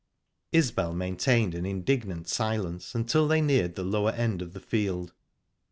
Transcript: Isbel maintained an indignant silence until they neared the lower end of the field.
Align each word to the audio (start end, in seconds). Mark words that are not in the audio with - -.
Isbel 0.51 0.93
maintained 0.95 1.53
an 1.53 1.63
indignant 1.67 2.27
silence 2.27 2.95
until 2.95 3.27
they 3.27 3.39
neared 3.39 3.75
the 3.75 3.83
lower 3.83 4.09
end 4.13 4.41
of 4.41 4.53
the 4.53 4.59
field. 4.59 5.13